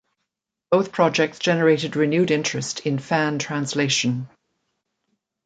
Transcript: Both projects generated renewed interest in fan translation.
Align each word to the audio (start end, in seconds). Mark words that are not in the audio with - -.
Both 0.71 0.91
projects 0.91 1.37
generated 1.37 1.95
renewed 1.95 2.31
interest 2.31 2.79
in 2.87 2.97
fan 2.97 3.37
translation. 3.37 4.29